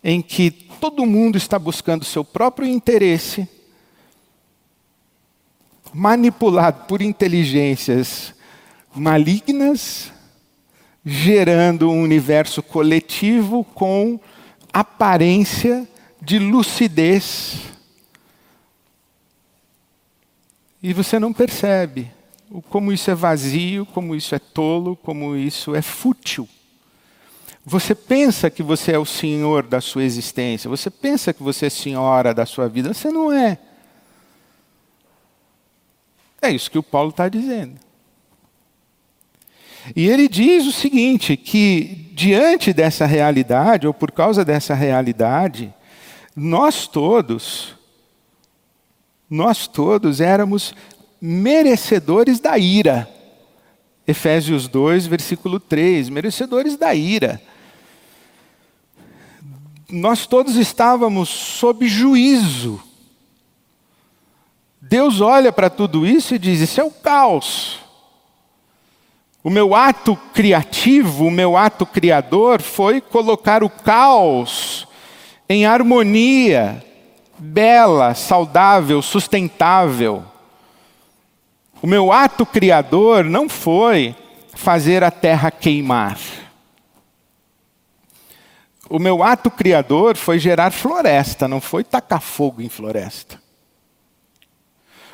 [0.02, 3.48] em que todo mundo está buscando seu próprio interesse,
[5.92, 8.34] manipulado por inteligências
[8.94, 10.12] malignas,
[11.04, 14.18] gerando um universo coletivo com
[14.72, 15.88] aparência
[16.20, 17.58] de lucidez.
[20.82, 22.10] E você não percebe
[22.68, 26.48] como isso é vazio, como isso é tolo, como isso é fútil.
[27.64, 31.70] Você pensa que você é o senhor da sua existência, você pensa que você é
[31.70, 33.58] senhora da sua vida, você não é.
[36.42, 37.78] É isso que o Paulo está dizendo.
[39.94, 45.72] E ele diz o seguinte: que diante dessa realidade, ou por causa dessa realidade,
[46.34, 47.74] nós todos,
[49.28, 50.74] nós todos éramos
[51.20, 53.08] merecedores da ira.
[54.06, 57.40] Efésios 2, versículo 3, merecedores da ira.
[59.88, 62.80] Nós todos estávamos sob juízo.
[64.80, 67.80] Deus olha para tudo isso e diz: Isso é o caos.
[69.42, 74.86] O meu ato criativo, o meu ato criador foi colocar o caos
[75.48, 76.84] em harmonia,
[77.38, 80.29] bela, saudável, sustentável.
[81.82, 84.14] O meu ato criador não foi
[84.54, 86.18] fazer a terra queimar.
[88.88, 93.40] O meu ato criador foi gerar floresta, não foi tacar fogo em floresta.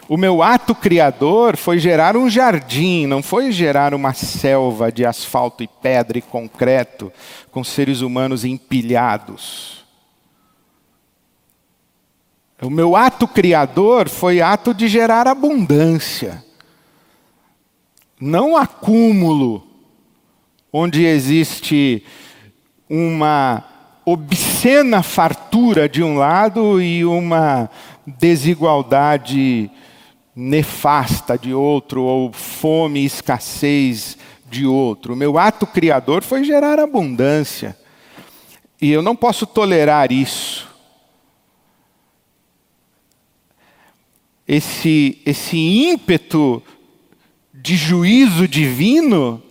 [0.08, 5.62] O meu ato criador foi gerar um jardim, não foi gerar uma selva de asfalto
[5.62, 7.12] e pedra e concreto
[7.50, 9.84] com seres humanos empilhados.
[12.62, 16.45] O meu ato criador foi ato de gerar abundância,
[18.20, 19.66] não acúmulo,
[20.72, 22.02] onde existe
[22.88, 23.64] uma
[24.04, 27.68] obscena fartura de um lado e uma
[28.06, 29.70] desigualdade
[30.34, 34.16] nefasta de outro, ou fome e escassez
[34.48, 35.14] de outro.
[35.14, 37.76] O meu ato criador foi gerar abundância.
[38.80, 40.68] E eu não posso tolerar isso.
[44.46, 46.62] Esse, esse ímpeto
[47.66, 49.42] de juízo divino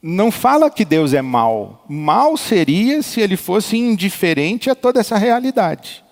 [0.00, 1.84] não fala que Deus é mau.
[1.86, 6.02] Mal seria se ele fosse indiferente a toda essa realidade.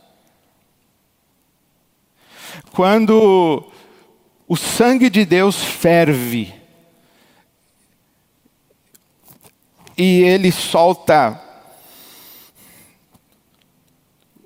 [2.73, 3.65] Quando
[4.47, 6.53] o sangue de Deus ferve.
[9.97, 11.41] E ele solta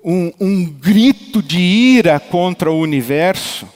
[0.05, 3.67] um, um grito de ira contra o universo.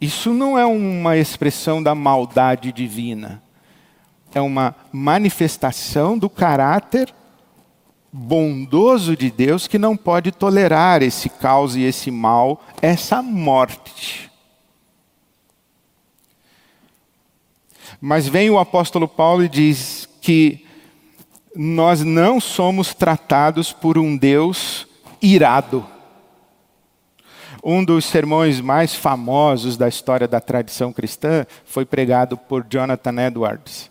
[0.00, 3.42] Isso não é uma expressão da maldade divina.
[4.34, 7.12] É uma manifestação do caráter
[8.12, 14.30] bondoso de Deus que não pode tolerar esse caos e esse mal, essa morte.
[18.00, 20.64] Mas vem o apóstolo Paulo e diz que
[21.54, 24.86] nós não somos tratados por um Deus
[25.20, 25.84] irado.
[27.62, 33.90] Um dos sermões mais famosos da história da tradição cristã foi pregado por Jonathan Edwards.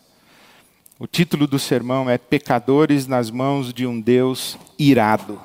[0.99, 5.39] O título do sermão é Pecadores nas mãos de um Deus irado.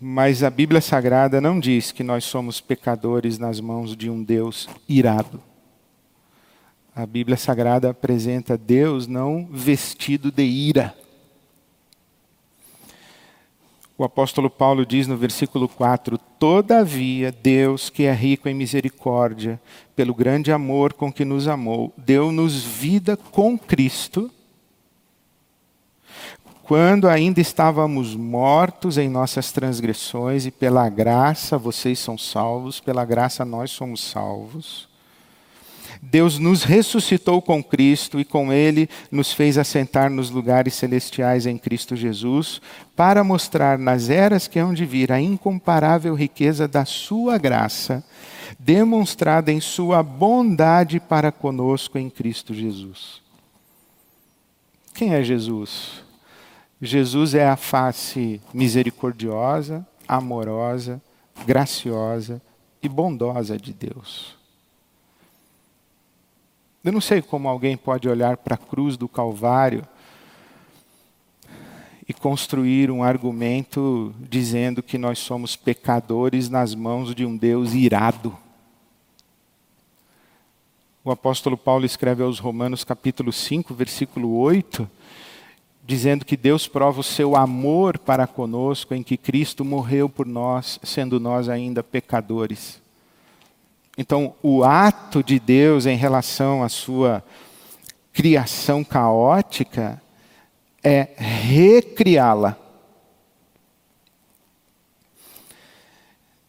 [0.00, 4.68] Mas a Bíblia Sagrada não diz que nós somos pecadores nas mãos de um Deus
[4.88, 5.42] irado.
[6.96, 10.94] A Bíblia Sagrada apresenta Deus não vestido de ira.
[14.00, 19.60] O apóstolo Paulo diz no versículo 4: Todavia, Deus, que é rico em misericórdia,
[19.94, 24.30] pelo grande amor com que nos amou, deu-nos vida com Cristo,
[26.62, 33.44] quando ainda estávamos mortos em nossas transgressões, e pela graça vocês são salvos, pela graça
[33.44, 34.89] nós somos salvos
[36.02, 41.58] Deus nos ressuscitou com Cristo e com Ele nos fez assentar nos lugares celestiais em
[41.58, 42.60] Cristo Jesus,
[42.96, 48.02] para mostrar nas eras que hão de vir a incomparável riqueza da Sua graça,
[48.58, 53.20] demonstrada em Sua bondade para conosco em Cristo Jesus.
[54.94, 56.02] Quem é Jesus?
[56.80, 61.00] Jesus é a face misericordiosa, amorosa,
[61.46, 62.40] graciosa
[62.82, 64.39] e bondosa de Deus.
[66.82, 69.86] Eu não sei como alguém pode olhar para a cruz do Calvário
[72.08, 78.34] e construir um argumento dizendo que nós somos pecadores nas mãos de um Deus irado.
[81.04, 84.88] O apóstolo Paulo escreve aos Romanos, capítulo 5, versículo 8,
[85.86, 90.80] dizendo que Deus prova o seu amor para conosco em que Cristo morreu por nós,
[90.82, 92.80] sendo nós ainda pecadores.
[94.00, 97.22] Então, o ato de Deus em relação à sua
[98.14, 100.00] criação caótica
[100.82, 102.56] é recriá-la.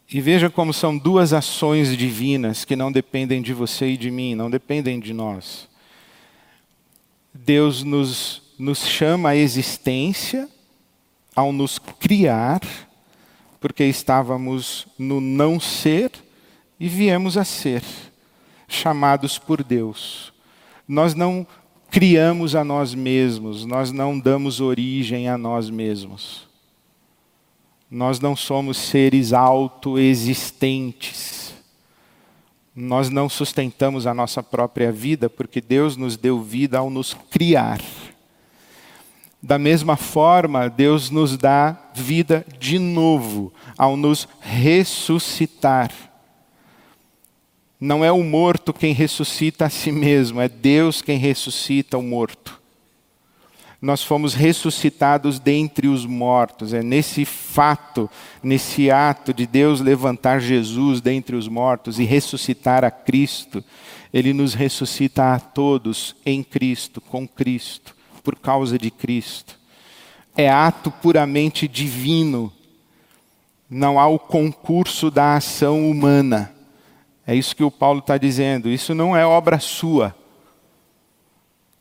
[0.09, 4.33] E veja como são duas ações divinas que não dependem de você e de mim,
[4.33, 5.67] não dependem de nós.
[7.33, 10.47] Deus nos, nos chama à existência
[11.35, 12.61] ao nos criar,
[13.59, 16.11] porque estávamos no não ser
[16.81, 17.81] e viemos a ser
[18.67, 20.33] chamados por Deus.
[20.87, 21.45] Nós não
[21.91, 26.49] criamos a nós mesmos, nós não damos origem a nós mesmos.
[27.87, 31.53] Nós não somos seres autoexistentes.
[32.75, 37.79] Nós não sustentamos a nossa própria vida porque Deus nos deu vida ao nos criar.
[39.39, 45.91] Da mesma forma, Deus nos dá vida de novo ao nos ressuscitar.
[47.81, 52.61] Não é o morto quem ressuscita a si mesmo, é Deus quem ressuscita o morto.
[53.81, 56.71] Nós fomos ressuscitados dentre os mortos.
[56.71, 58.07] É nesse fato,
[58.43, 63.63] nesse ato de Deus levantar Jesus dentre os mortos e ressuscitar a Cristo,
[64.13, 69.59] Ele nos ressuscita a todos em Cristo, com Cristo, por causa de Cristo.
[70.37, 72.53] É ato puramente divino.
[73.67, 76.60] Não há o concurso da ação humana.
[77.25, 78.69] É isso que o Paulo está dizendo.
[78.69, 80.15] Isso não é obra sua.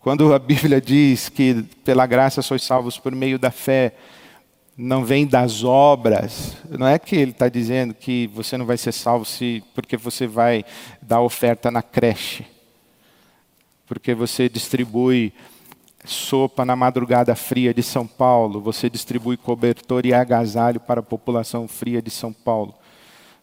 [0.01, 3.95] Quando a Bíblia diz que pela graça sois salvos por meio da fé,
[4.77, 8.93] não vem das obras, não é que ele está dizendo que você não vai ser
[8.93, 10.65] salvo se, porque você vai
[11.03, 12.47] dar oferta na creche,
[13.87, 15.35] porque você distribui
[16.03, 21.69] sopa na madrugada fria de São Paulo, você distribui cobertor e agasalho para a população
[21.69, 22.75] fria de São Paulo.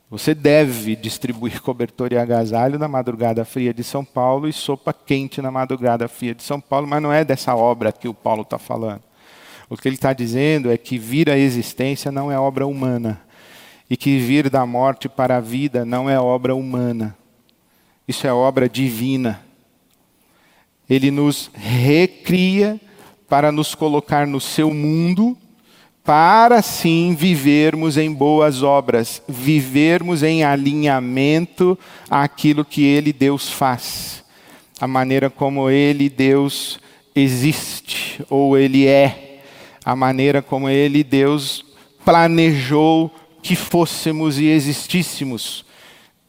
[0.09, 5.41] Você deve distribuir cobertor e agasalho na madrugada fria de São Paulo e sopa quente
[5.41, 8.57] na madrugada fria de São Paulo, mas não é dessa obra que o Paulo está
[8.57, 9.01] falando.
[9.69, 13.21] O que ele está dizendo é que vir à existência não é obra humana
[13.89, 17.17] e que vir da morte para a vida não é obra humana.
[18.07, 19.41] Isso é obra divina.
[20.89, 22.79] Ele nos recria
[23.27, 25.37] para nos colocar no seu mundo
[26.07, 31.77] para sim vivermos em boas obras, vivermos em alinhamento
[32.09, 34.23] àquilo que Ele, Deus, faz,
[34.79, 36.79] a maneira como Ele, Deus,
[37.13, 39.41] existe ou Ele é,
[39.83, 41.65] a maneira como Ele, Deus,
[42.05, 45.65] planejou que fôssemos e existíssemos.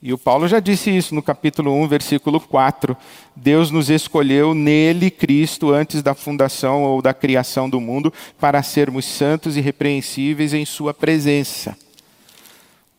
[0.00, 2.96] E o Paulo já disse isso no capítulo 1, versículo 4.
[3.34, 9.04] Deus nos escolheu nele, Cristo, antes da fundação ou da criação do mundo, para sermos
[9.04, 11.76] santos e repreensíveis em Sua presença.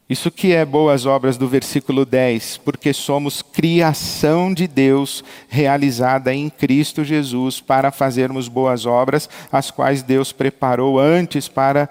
[0.10, 6.50] Isso que é boas obras do versículo 10, porque somos criação de Deus realizada em
[6.50, 11.88] Cristo Jesus para fazermos boas obras, as quais Deus preparou antes para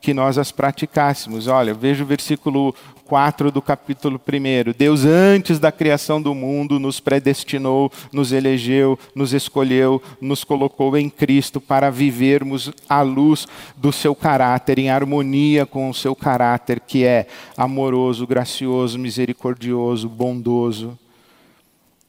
[0.00, 1.46] que nós as praticássemos.
[1.46, 2.74] Olha, veja o versículo
[3.10, 4.72] 4 do capítulo 1.
[4.78, 11.10] Deus, antes da criação do mundo, nos predestinou, nos elegeu, nos escolheu, nos colocou em
[11.10, 17.04] Cristo para vivermos à luz do seu caráter, em harmonia com o seu caráter, que
[17.04, 20.96] é amoroso, gracioso, misericordioso, bondoso.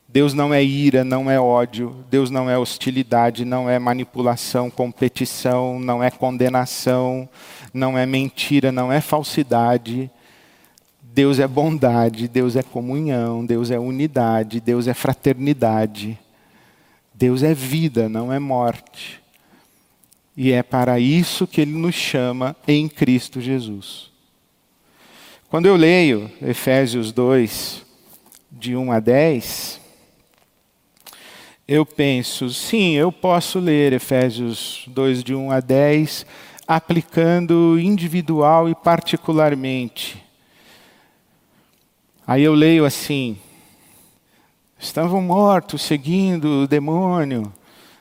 [0.08, 5.80] Deus não é ira, não é ódio, Deus não é hostilidade, não é manipulação, competição,
[5.80, 7.30] não é condenação,
[7.74, 10.10] não é mentira, não é falsidade.
[11.02, 16.18] Deus é bondade, Deus é comunhão, Deus é unidade, Deus é fraternidade.
[17.14, 19.22] Deus é vida, não é morte.
[20.36, 24.10] E é para isso que ele nos chama em Cristo Jesus.
[25.50, 27.86] Quando eu leio Efésios 2,
[28.52, 29.82] de 1 a 10,
[31.68, 36.26] eu penso, sim, eu posso ler Efésios 2, de 1 a 10,
[36.76, 40.24] aplicando individual e particularmente.
[42.26, 43.38] Aí eu leio assim:
[44.80, 47.52] estavam mortos seguindo o demônio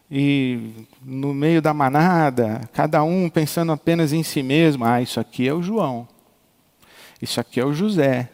[0.09, 4.85] e no meio da manada, cada um pensando apenas em si mesmo.
[4.85, 6.07] Ah, isso aqui é o João,
[7.21, 8.31] isso aqui é o José,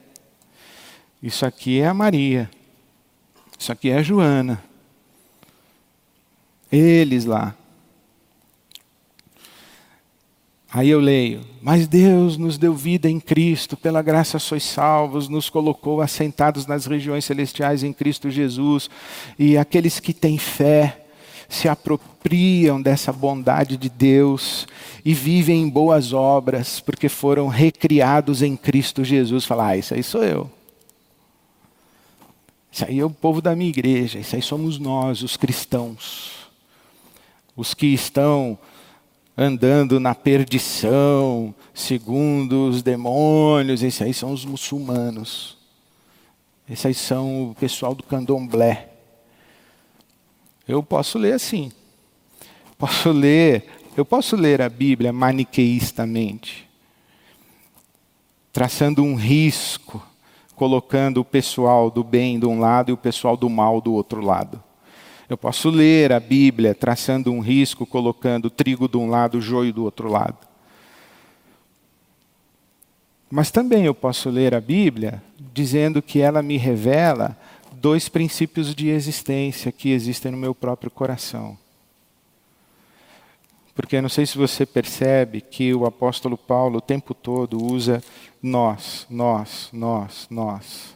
[1.23, 2.51] isso aqui é a Maria,
[3.59, 4.63] isso aqui é a Joana.
[6.71, 7.55] Eles lá.
[10.73, 15.49] Aí eu leio, mas Deus nos deu vida em Cristo, pela graça sois salvos, nos
[15.49, 18.91] colocou assentados nas regiões celestiais em Cristo Jesus,
[19.39, 21.05] e aqueles que têm fé
[21.49, 24.67] se apropriam dessa bondade de Deus
[25.05, 29.45] e vivem em boas obras, porque foram recriados em Cristo Jesus.
[29.45, 30.51] Fala, ah, isso aí sou eu.
[32.73, 36.47] Isso aí é o povo da minha igreja, isso aí somos nós, os cristãos
[37.57, 38.59] os que estão
[39.37, 45.59] andando na perdição, segundo os demônios, esses aí são os muçulmanos.
[46.69, 48.91] Esses aí são o pessoal do candomblé.
[50.67, 51.71] Eu posso ler assim.
[52.79, 53.65] Posso ler,
[53.97, 56.69] eu posso ler a Bíblia maniqueistamente,
[58.53, 60.03] traçando um risco,
[60.55, 64.21] colocando o pessoal do bem de um lado e o pessoal do mal do outro
[64.21, 64.63] lado.
[65.29, 69.85] Eu posso ler a Bíblia traçando um risco, colocando trigo de um lado, joio do
[69.85, 70.39] outro lado.
[73.29, 75.21] Mas também eu posso ler a Bíblia
[75.53, 77.37] dizendo que ela me revela
[77.73, 81.59] dois princípios de existência que existem no meu próprio coração.
[83.75, 88.03] Porque não sei se você percebe que o apóstolo Paulo o tempo todo usa
[88.41, 90.95] nós, nós, nós, nós.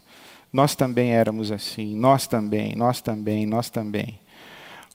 [0.53, 4.20] Nós também éramos assim, nós também, nós também, nós também.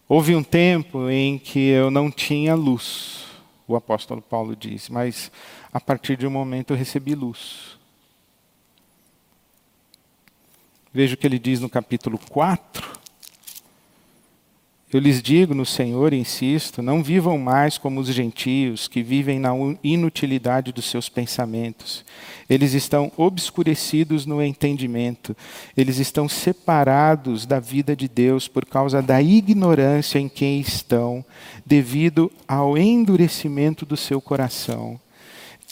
[0.08, 3.26] Houve um tempo em que eu não tinha luz,
[3.68, 5.32] o apóstolo Paulo diz, mas
[5.74, 7.80] a partir de um momento eu recebi luz.
[10.94, 13.00] Veja o que ele diz no capítulo 4,
[14.96, 19.50] eu lhes digo no Senhor, insisto, não vivam mais como os gentios que vivem na
[19.84, 22.06] inutilidade dos seus pensamentos.
[22.50, 25.36] Eles estão obscurecidos no entendimento,
[25.76, 31.26] eles estão separados da vida de Deus por causa da ignorância em quem estão,
[31.66, 34.98] devido ao endurecimento do seu coração.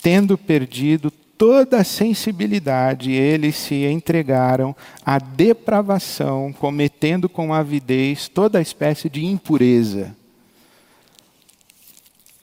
[0.02, 4.74] Tendo perdido toda a sensibilidade, eles se entregaram
[5.04, 10.14] à depravação, cometendo com avidez toda espécie de impureza.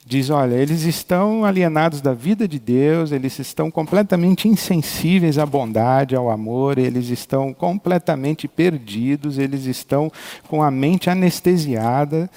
[0.04, 6.14] Diz: olha, eles estão alienados da vida de Deus, eles estão completamente insensíveis à bondade,
[6.14, 10.12] ao amor, eles estão completamente perdidos, eles estão
[10.48, 12.28] com a mente anestesiada,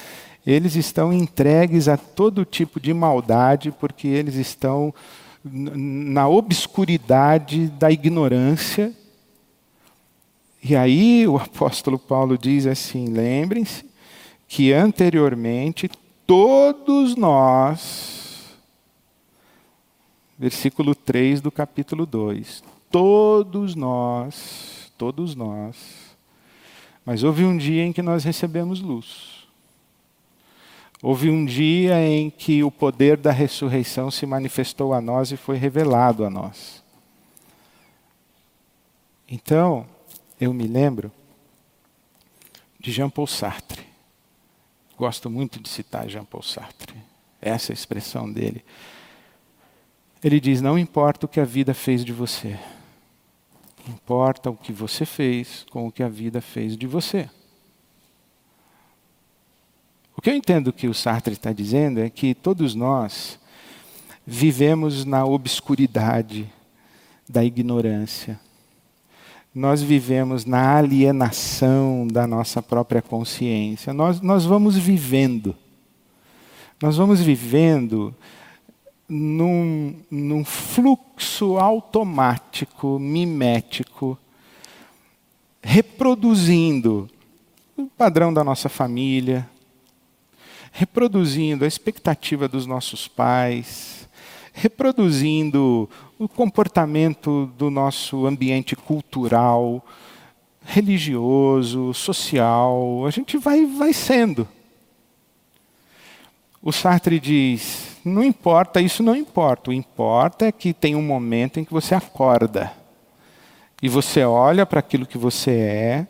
[0.47, 4.93] eles estão entregues a todo tipo de maldade, porque eles estão
[5.45, 8.91] na obscuridade da ignorância.
[10.63, 13.85] E aí o apóstolo Paulo diz assim: lembrem-se
[14.47, 15.89] que anteriormente
[16.25, 18.57] todos nós,
[20.37, 25.75] versículo 3 do capítulo 2, todos nós, todos nós,
[27.05, 29.44] mas houve um dia em que nós recebemos luz.
[31.01, 35.57] Houve um dia em que o poder da ressurreição se manifestou a nós e foi
[35.57, 36.83] revelado a nós.
[39.27, 39.85] Então,
[40.39, 41.11] eu me lembro
[42.79, 43.83] de Jean Paul Sartre.
[44.97, 46.95] Gosto muito de citar Jean Paul Sartre.
[47.41, 48.63] Essa é a expressão dele.
[50.23, 52.57] Ele diz: Não importa o que a vida fez de você,
[53.87, 57.29] importa o que você fez com o que a vida fez de você.
[60.17, 63.37] O que eu entendo que o Sartre está dizendo é que todos nós
[64.25, 66.51] vivemos na obscuridade
[67.27, 68.39] da ignorância.
[69.53, 73.93] Nós vivemos na alienação da nossa própria consciência.
[73.93, 75.55] Nós, nós vamos vivendo.
[76.81, 78.13] Nós vamos vivendo
[79.07, 84.17] num, num fluxo automático, mimético,
[85.61, 87.09] reproduzindo
[87.77, 89.49] o padrão da nossa família,
[90.77, 94.09] reproduzindo a expectativa dos nossos pais,
[94.51, 99.81] reproduzindo o comportamento do nosso ambiente cultural,
[100.65, 103.05] religioso, social.
[103.07, 104.45] A gente vai, vai sendo.
[106.61, 109.69] O Sartre diz: não importa, isso não importa.
[109.69, 112.73] O importa é que tem um momento em que você acorda
[113.81, 116.07] e você olha para aquilo que você é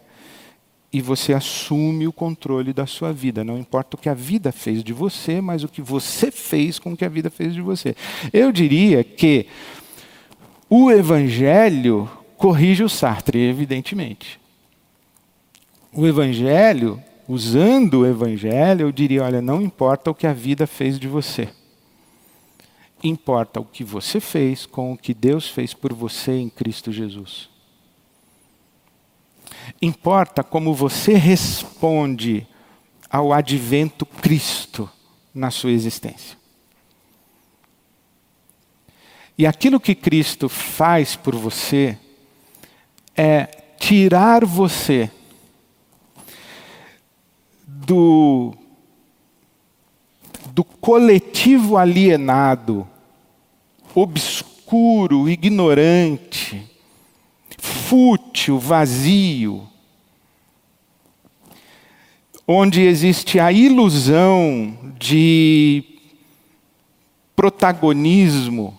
[0.95, 3.43] e você assume o controle da sua vida.
[3.43, 6.93] Não importa o que a vida fez de você, mas o que você fez com
[6.93, 7.93] o que a vida fez de você.
[8.31, 9.45] Eu diria que
[10.69, 14.39] o Evangelho corrige o Sartre, evidentemente.
[15.91, 20.97] O Evangelho, usando o Evangelho, eu diria: olha, não importa o que a vida fez
[20.97, 21.49] de você.
[23.03, 27.53] Importa o que você fez com o que Deus fez por você em Cristo Jesus.
[29.81, 32.47] Importa como você responde
[33.09, 34.89] ao advento Cristo
[35.33, 36.37] na sua existência.
[39.37, 41.97] E aquilo que Cristo faz por você
[43.15, 43.45] é
[43.77, 45.11] tirar você
[47.65, 48.53] do,
[50.47, 52.87] do coletivo alienado,
[53.93, 56.69] obscuro, ignorante,
[57.85, 59.67] fútil, vazio,
[62.47, 65.83] onde existe a ilusão de
[67.35, 68.75] protagonismo,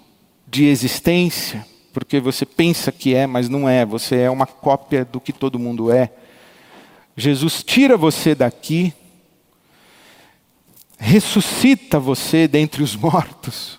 [0.48, 5.20] de existência, porque você pensa que é, mas não é, você é uma cópia do
[5.20, 6.12] que todo mundo é.
[7.16, 8.92] Jesus tira você daqui,
[10.98, 13.78] ressuscita você dentre os mortos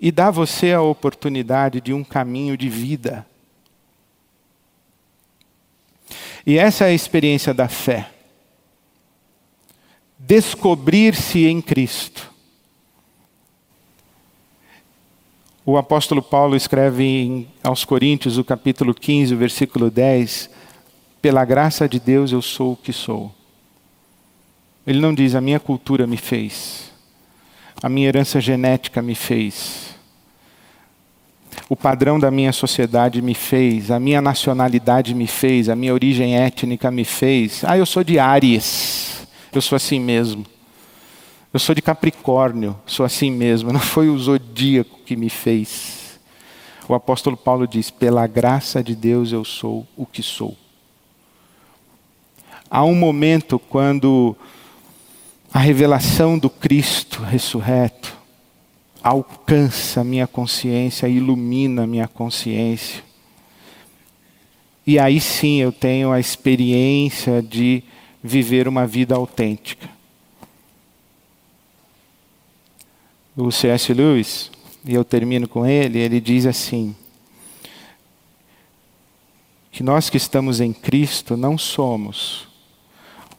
[0.00, 3.29] e dá você a oportunidade de um caminho de vida.
[6.46, 8.10] E essa é a experiência da fé.
[10.18, 12.30] Descobrir-se em Cristo.
[15.64, 20.50] O apóstolo Paulo escreve em, aos Coríntios, o capítulo 15, o versículo 10,
[21.20, 23.32] pela graça de Deus eu sou o que sou.
[24.86, 26.90] Ele não diz a minha cultura me fez,
[27.82, 29.89] a minha herança genética me fez,
[31.70, 36.36] o padrão da minha sociedade me fez, a minha nacionalidade me fez, a minha origem
[36.36, 37.62] étnica me fez.
[37.64, 40.44] Ah, eu sou de Áries, eu sou assim mesmo.
[41.54, 43.70] Eu sou de Capricórnio, sou assim mesmo.
[43.72, 46.18] Não foi o zodíaco que me fez.
[46.88, 50.56] O apóstolo Paulo diz: pela graça de Deus eu sou o que sou.
[52.68, 54.36] Há um momento quando
[55.54, 58.19] a revelação do Cristo ressurreto
[59.02, 63.02] alcança a minha consciência, ilumina a minha consciência.
[64.86, 67.82] E aí sim eu tenho a experiência de
[68.22, 69.88] viver uma vida autêntica.
[73.36, 73.92] O C.S.
[73.94, 74.50] Lewis,
[74.84, 76.94] e eu termino com ele, ele diz assim:
[79.70, 82.48] que nós que estamos em Cristo não somos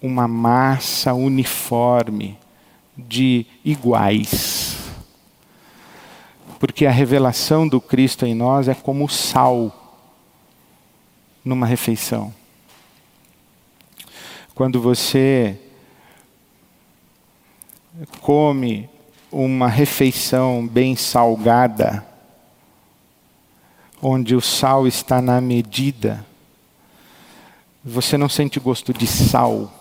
[0.02, 2.38] uma massa uniforme
[2.98, 4.61] de iguais
[6.62, 10.06] porque a revelação do Cristo em nós é como sal
[11.44, 12.32] numa refeição.
[14.54, 15.60] Quando você
[18.22, 18.88] come
[19.32, 22.06] uma refeição bem salgada,
[24.00, 26.24] onde o sal está na medida,
[27.84, 29.81] você não sente gosto de sal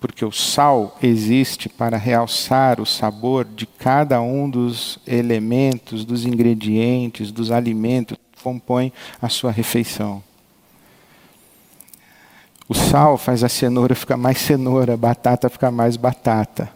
[0.00, 7.30] porque o sal existe para realçar o sabor de cada um dos elementos, dos ingredientes,
[7.30, 8.90] dos alimentos que compõem
[9.20, 10.22] a sua refeição.
[12.66, 16.70] O sal faz a cenoura ficar mais cenoura, a batata ficar mais batata,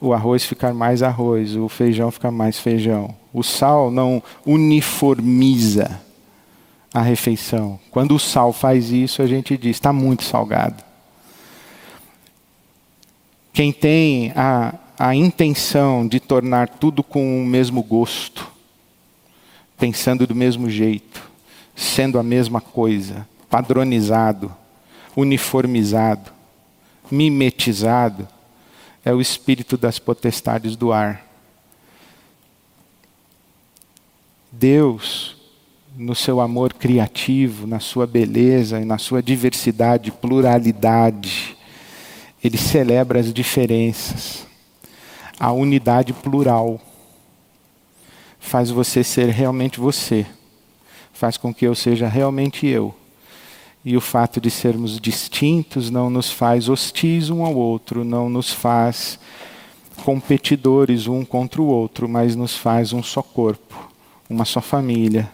[0.00, 3.16] o arroz ficar mais arroz, o feijão ficar mais feijão.
[3.32, 6.00] O sal não uniformiza
[6.94, 7.80] a refeição.
[7.90, 10.87] Quando o sal faz isso, a gente diz: está muito salgado.
[13.58, 18.48] Quem tem a, a intenção de tornar tudo com o mesmo gosto,
[19.76, 21.28] pensando do mesmo jeito,
[21.74, 24.54] sendo a mesma coisa, padronizado,
[25.16, 26.30] uniformizado,
[27.10, 28.28] mimetizado,
[29.04, 31.26] é o espírito das potestades do ar.
[34.52, 35.36] Deus,
[35.96, 41.57] no seu amor criativo, na sua beleza e na sua diversidade, pluralidade,
[42.42, 44.46] ele celebra as diferenças.
[45.38, 46.80] A unidade plural
[48.38, 50.26] faz você ser realmente você,
[51.12, 52.94] faz com que eu seja realmente eu.
[53.84, 58.52] E o fato de sermos distintos não nos faz hostis um ao outro, não nos
[58.52, 59.18] faz
[60.04, 63.90] competidores um contra o outro, mas nos faz um só corpo,
[64.28, 65.30] uma só família,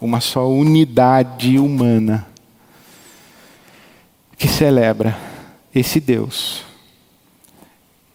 [0.00, 2.26] uma só unidade humana
[4.36, 5.27] que celebra
[5.74, 6.64] esse Deus,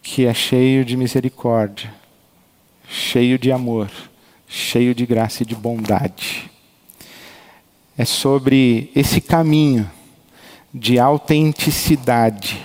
[0.02, 1.94] que é cheio de misericórdia,
[2.88, 3.90] cheio de amor,
[4.48, 6.50] cheio de graça e de bondade.
[7.98, 9.90] É sobre esse caminho
[10.74, 12.60] de autenticidade,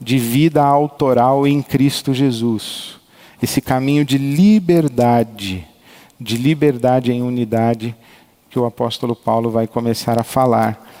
[0.00, 2.96] de vida autoral em Cristo Jesus.
[3.42, 5.66] Esse caminho de liberdade,
[6.20, 7.94] de liberdade em unidade,
[8.48, 10.93] que o apóstolo Paulo vai começar a falar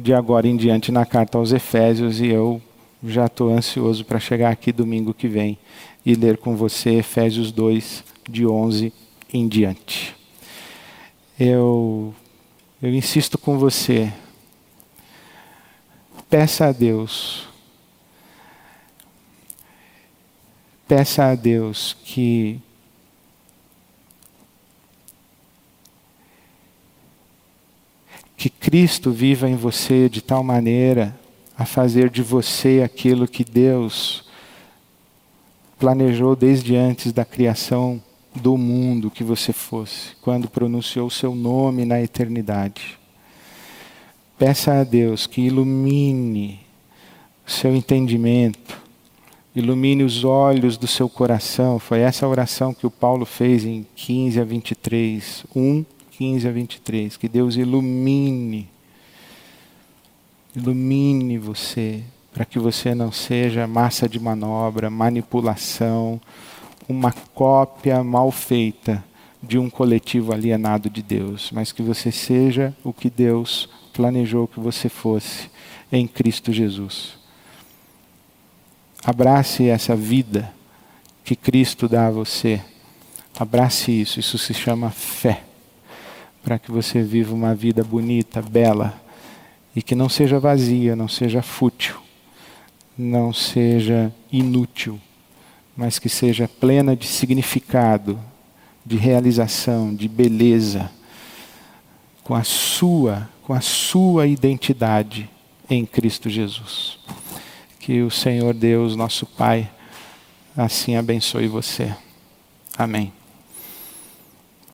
[0.00, 2.60] de agora em diante na carta aos Efésios, e eu
[3.04, 5.58] já estou ansioso para chegar aqui domingo que vem
[6.04, 8.92] e ler com você Efésios 2, de 11
[9.32, 10.16] em diante.
[11.38, 12.14] Eu,
[12.82, 14.12] eu insisto com você,
[16.28, 17.46] peça a Deus,
[20.88, 22.60] peça a Deus que
[28.40, 31.14] que Cristo viva em você de tal maneira
[31.58, 34.24] a fazer de você aquilo que Deus
[35.78, 38.02] planejou desde antes da criação
[38.34, 42.98] do mundo que você fosse, quando pronunciou o seu nome na eternidade.
[44.38, 46.60] Peça a Deus que ilumine
[47.46, 48.80] o seu entendimento,
[49.54, 51.78] ilumine os olhos do seu coração.
[51.78, 55.84] Foi essa oração que o Paulo fez em 15 a 23, 1,
[56.20, 57.16] 15 a 23.
[57.16, 58.68] Que Deus ilumine,
[60.54, 66.20] ilumine você, para que você não seja massa de manobra, manipulação,
[66.86, 69.02] uma cópia mal feita
[69.42, 74.60] de um coletivo alienado de Deus, mas que você seja o que Deus planejou que
[74.60, 75.48] você fosse
[75.90, 77.14] em Cristo Jesus.
[79.02, 80.52] Abrace essa vida
[81.24, 82.60] que Cristo dá a você.
[83.38, 85.44] Abrace isso, isso se chama fé.
[86.42, 89.00] Para que você viva uma vida bonita, bela
[89.74, 91.96] e que não seja vazia, não seja fútil,
[92.96, 95.00] não seja inútil,
[95.76, 98.18] mas que seja plena de significado,
[98.84, 100.90] de realização, de beleza,
[102.24, 105.28] com a sua com a sua identidade
[105.68, 107.00] em Cristo Jesus.
[107.80, 109.68] Que o Senhor Deus, nosso Pai,
[110.56, 111.92] assim abençoe você.
[112.78, 113.19] Amém.